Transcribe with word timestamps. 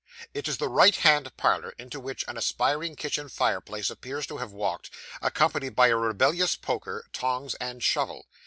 It 0.33 0.47
is 0.47 0.57
the 0.57 0.67
right 0.67 0.95
hand 0.95 1.31
parlour, 1.37 1.75
into 1.77 1.99
which 1.99 2.25
an 2.27 2.35
aspiring 2.35 2.95
kitchen 2.95 3.29
fireplace 3.29 3.91
appears 3.91 4.25
to 4.25 4.37
have 4.37 4.51
walked, 4.51 4.89
accompanied 5.21 5.75
by 5.75 5.89
a 5.89 5.95
rebellious 5.95 6.55
poker, 6.55 7.05
tongs, 7.13 7.53
and 7.61 7.83
shovel. 7.83 8.25